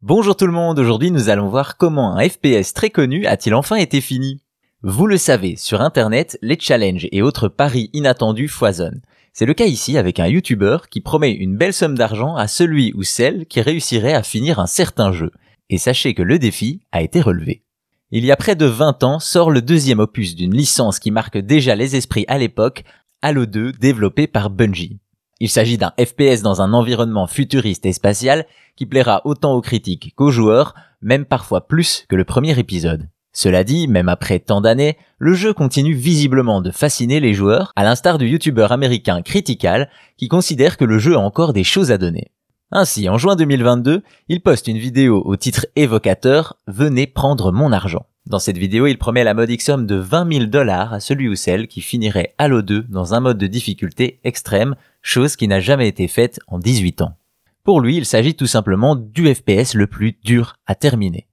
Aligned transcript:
Bonjour 0.00 0.36
tout 0.36 0.46
le 0.46 0.52
monde, 0.52 0.78
aujourd'hui 0.78 1.10
nous 1.10 1.28
allons 1.28 1.48
voir 1.48 1.76
comment 1.76 2.16
un 2.16 2.28
FPS 2.28 2.72
très 2.72 2.88
connu 2.88 3.26
a-t-il 3.26 3.52
enfin 3.52 3.74
été 3.74 4.00
fini. 4.00 4.40
Vous 4.82 5.08
le 5.08 5.16
savez, 5.16 5.56
sur 5.56 5.80
internet, 5.80 6.38
les 6.40 6.56
challenges 6.56 7.08
et 7.10 7.20
autres 7.20 7.48
paris 7.48 7.90
inattendus 7.92 8.46
foisonnent. 8.46 9.02
C'est 9.32 9.44
le 9.44 9.54
cas 9.54 9.66
ici 9.66 9.98
avec 9.98 10.20
un 10.20 10.28
YouTuber 10.28 10.78
qui 10.88 11.00
promet 11.00 11.32
une 11.32 11.56
belle 11.56 11.72
somme 11.72 11.98
d'argent 11.98 12.36
à 12.36 12.46
celui 12.46 12.92
ou 12.94 13.02
celle 13.02 13.46
qui 13.46 13.60
réussirait 13.60 14.14
à 14.14 14.22
finir 14.22 14.60
un 14.60 14.68
certain 14.68 15.10
jeu. 15.10 15.32
Et 15.68 15.78
sachez 15.78 16.14
que 16.14 16.22
le 16.22 16.38
défi 16.38 16.80
a 16.92 17.02
été 17.02 17.20
relevé. 17.20 17.64
Il 18.12 18.24
y 18.24 18.30
a 18.30 18.36
près 18.36 18.54
de 18.54 18.66
20 18.66 19.02
ans 19.02 19.18
sort 19.18 19.50
le 19.50 19.62
deuxième 19.62 19.98
opus 19.98 20.36
d'une 20.36 20.54
licence 20.54 21.00
qui 21.00 21.10
marque 21.10 21.38
déjà 21.38 21.74
les 21.74 21.96
esprits 21.96 22.24
à 22.28 22.38
l'époque, 22.38 22.84
Halo 23.20 23.46
2 23.46 23.72
développé 23.72 24.28
par 24.28 24.48
Bungie. 24.48 25.00
Il 25.40 25.48
s'agit 25.48 25.78
d'un 25.78 25.92
FPS 25.98 26.42
dans 26.42 26.62
un 26.62 26.72
environnement 26.72 27.26
futuriste 27.26 27.86
et 27.86 27.92
spatial 27.92 28.46
qui 28.76 28.86
plaira 28.86 29.22
autant 29.24 29.54
aux 29.54 29.60
critiques 29.60 30.12
qu'aux 30.16 30.30
joueurs, 30.32 30.74
même 31.00 31.24
parfois 31.24 31.66
plus 31.66 32.04
que 32.08 32.16
le 32.16 32.24
premier 32.24 32.58
épisode. 32.58 33.08
Cela 33.32 33.62
dit, 33.62 33.86
même 33.86 34.08
après 34.08 34.40
tant 34.40 34.60
d'années, 34.60 34.96
le 35.18 35.34
jeu 35.34 35.52
continue 35.52 35.94
visiblement 35.94 36.60
de 36.60 36.72
fasciner 36.72 37.20
les 37.20 37.34
joueurs, 37.34 37.72
à 37.76 37.84
l'instar 37.84 38.18
du 38.18 38.26
youtubeur 38.26 38.72
américain 38.72 39.22
Critical, 39.22 39.90
qui 40.16 40.26
considère 40.26 40.76
que 40.76 40.84
le 40.84 40.98
jeu 40.98 41.14
a 41.14 41.20
encore 41.20 41.52
des 41.52 41.62
choses 41.62 41.92
à 41.92 41.98
donner. 41.98 42.32
Ainsi, 42.70 43.08
en 43.08 43.16
juin 43.16 43.34
2022, 43.34 44.02
il 44.28 44.42
poste 44.42 44.68
une 44.68 44.76
vidéo 44.76 45.22
au 45.24 45.36
titre 45.36 45.66
évocateur 45.74 46.58
Venez 46.66 47.06
prendre 47.06 47.50
mon 47.50 47.72
argent. 47.72 48.04
Dans 48.26 48.38
cette 48.38 48.58
vidéo, 48.58 48.86
il 48.86 48.98
promet 48.98 49.24
la 49.24 49.32
modique 49.32 49.62
somme 49.62 49.86
de 49.86 49.94
20 49.94 50.30
000 50.30 50.46
dollars 50.46 50.92
à 50.92 51.00
celui 51.00 51.30
ou 51.30 51.34
celle 51.34 51.66
qui 51.66 51.80
finirait 51.80 52.34
Halo 52.36 52.60
2 52.60 52.82
dans 52.90 53.14
un 53.14 53.20
mode 53.20 53.38
de 53.38 53.46
difficulté 53.46 54.20
extrême, 54.22 54.76
chose 55.00 55.34
qui 55.34 55.48
n'a 55.48 55.60
jamais 55.60 55.88
été 55.88 56.08
faite 56.08 56.40
en 56.46 56.58
18 56.58 57.00
ans. 57.00 57.16
Pour 57.64 57.80
lui, 57.80 57.96
il 57.96 58.04
s'agit 58.04 58.34
tout 58.34 58.46
simplement 58.46 58.96
du 58.96 59.34
FPS 59.34 59.72
le 59.72 59.86
plus 59.86 60.18
dur 60.22 60.56
à 60.66 60.74
terminer. 60.74 61.26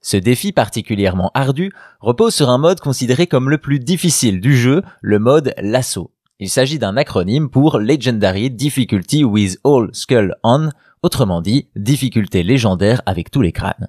Ce 0.00 0.16
défi 0.16 0.52
particulièrement 0.52 1.30
ardu 1.34 1.70
repose 2.00 2.34
sur 2.34 2.48
un 2.48 2.58
mode 2.58 2.80
considéré 2.80 3.26
comme 3.26 3.50
le 3.50 3.58
plus 3.58 3.78
difficile 3.78 4.40
du 4.40 4.56
jeu, 4.56 4.82
le 5.02 5.18
mode 5.18 5.52
l'assaut. 5.58 6.10
Il 6.40 6.48
s'agit 6.48 6.78
d'un 6.78 6.96
acronyme 6.96 7.50
pour 7.50 7.78
Legendary 7.78 8.50
Difficulty 8.50 9.22
with 9.22 9.58
All 9.64 9.90
Skull 9.92 10.34
On, 10.42 10.70
autrement 11.02 11.40
dit, 11.40 11.68
difficulté 11.76 12.42
légendaire 12.42 13.02
avec 13.06 13.30
tous 13.30 13.42
les 13.42 13.52
crânes. 13.52 13.88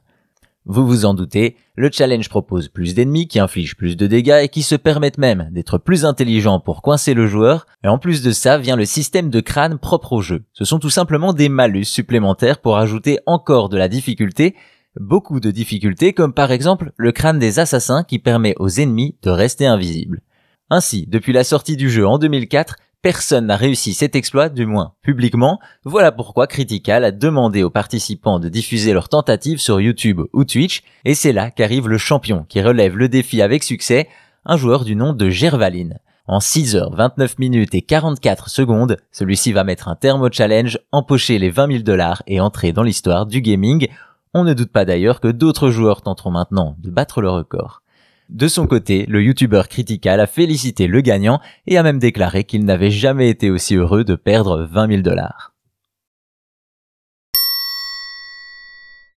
Vous 0.66 0.88
vous 0.88 1.04
en 1.04 1.14
doutez, 1.14 1.58
le 1.76 1.90
challenge 1.92 2.30
propose 2.30 2.70
plus 2.70 2.94
d'ennemis 2.94 3.28
qui 3.28 3.40
infligent 3.40 3.76
plus 3.76 3.98
de 3.98 4.08
dégâts 4.08 4.40
et 4.44 4.48
qui 4.48 4.62
se 4.62 4.76
permettent 4.76 5.18
même 5.18 5.50
d'être 5.52 5.78
plus 5.78 6.06
intelligents 6.06 6.62
pour 6.62 6.82
coincer 6.82 7.14
le 7.14 7.28
joueur, 7.28 7.66
et 7.84 7.90
en 7.90 7.98
plus 7.98 8.22
de 8.22 8.32
ça 8.32 8.58
vient 8.58 8.78
le 8.78 8.86
système 8.86 9.30
de 9.30 9.42
crâne 9.42 9.78
propre 9.78 10.14
au 10.14 10.22
jeu. 10.22 10.44
Ce 10.54 10.64
sont 10.64 10.80
tout 10.80 10.90
simplement 10.90 11.34
des 11.34 11.50
malus 11.50 11.86
supplémentaires 11.86 12.60
pour 12.60 12.78
ajouter 12.78 13.20
encore 13.26 13.68
de 13.68 13.78
la 13.78 13.90
difficulté, 13.90 14.56
beaucoup 14.98 15.42
de 15.42 15.52
difficultés 15.52 16.14
comme 16.14 16.34
par 16.34 16.52
exemple 16.52 16.94
le 16.96 17.12
crâne 17.12 17.40
des 17.40 17.60
assassins 17.60 18.04
qui 18.04 18.20
permet 18.20 18.56
aux 18.58 18.70
ennemis 18.70 19.18
de 19.22 19.32
rester 19.32 19.66
invisibles. 19.66 20.22
Ainsi, 20.70 21.06
depuis 21.08 21.34
la 21.34 21.44
sortie 21.44 21.78
du 21.78 21.90
jeu 21.90 22.08
en 22.08 22.18
2004, 22.18 22.76
Personne 23.04 23.48
n'a 23.48 23.58
réussi 23.58 23.94
cet 23.94 24.16
exploit, 24.16 24.48
du 24.48 24.66
moins 24.66 24.94
publiquement. 25.02 25.60
Voilà 25.84 26.14
pourquoi 26.14 26.48
Critical 26.48 27.04
a 27.04 27.12
demandé 27.12 27.62
aux 27.62 27.70
participants 27.70 28.40
de 28.40 28.48
diffuser 28.48 28.94
leurs 28.94 29.10
tentatives 29.10 29.60
sur 29.60 29.82
YouTube 29.82 30.22
ou 30.32 30.46
Twitch, 30.46 30.84
et 31.04 31.14
c'est 31.14 31.34
là 31.34 31.52
qu'arrive 31.52 31.90
le 31.90 31.98
champion 31.98 32.46
qui 32.48 32.62
relève 32.62 32.96
le 32.96 33.10
défi 33.10 33.42
avec 33.42 33.64
succès, 33.64 34.08
un 34.46 34.56
joueur 34.56 34.86
du 34.86 34.96
nom 34.96 35.12
de 35.12 35.30
Gervaline. 35.30 36.00
En 36.28 36.40
6 36.40 36.78
heures 36.78 36.96
29 36.96 37.40
minutes 37.40 37.76
et 37.76 37.82
44 37.82 38.50
secondes, 38.50 38.96
celui-ci 39.12 39.52
va 39.52 39.66
mettre 39.66 39.90
un 39.90 39.96
terme 39.96 40.22
au 40.22 40.32
challenge, 40.32 40.80
empocher 40.94 41.40
les 41.40 41.50
20 41.50 41.72
000 41.74 41.84
dollars 41.84 42.24
et 42.26 42.40
entrer 42.40 42.72
dans 42.72 42.84
l'histoire 42.84 43.26
du 43.26 43.42
gaming. 43.42 43.90
On 44.34 44.46
ne 44.46 44.54
doute 44.54 44.72
pas 44.72 44.86
d'ailleurs 44.86 45.20
que 45.20 45.28
d'autres 45.28 45.72
joueurs 45.72 46.04
tenteront 46.04 46.32
maintenant 46.32 46.78
de 46.80 46.90
battre 46.90 47.20
le 47.20 47.30
record. 47.30 47.83
De 48.34 48.48
son 48.48 48.66
côté, 48.66 49.06
le 49.08 49.22
youtubeur 49.22 49.68
Critical 49.68 50.20
a 50.20 50.26
félicité 50.26 50.88
le 50.88 51.02
gagnant 51.02 51.40
et 51.68 51.78
a 51.78 51.84
même 51.84 52.00
déclaré 52.00 52.46
qu'il 52.46 52.66
n'avait 52.66 52.90
jamais 52.90 53.30
été 53.30 53.52
aussi 53.52 53.76
heureux 53.76 54.04
de 54.04 54.16
perdre 54.16 54.68
20 54.72 54.88
000 54.88 55.02
dollars. 55.04 55.53